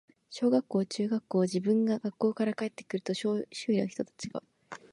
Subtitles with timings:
[0.31, 4.41] 小学校、中学校、自分が学校から帰って来ると、周囲の人たちが、